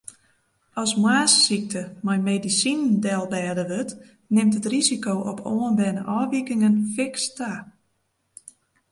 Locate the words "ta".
7.37-7.51